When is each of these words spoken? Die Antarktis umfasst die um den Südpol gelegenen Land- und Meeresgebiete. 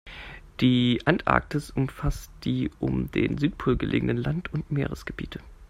Die 0.61 0.99
Antarktis 1.05 1.69
umfasst 1.69 2.31
die 2.43 2.71
um 2.79 3.11
den 3.11 3.37
Südpol 3.37 3.77
gelegenen 3.77 4.17
Land- 4.17 4.51
und 4.51 4.71
Meeresgebiete. 4.71 5.39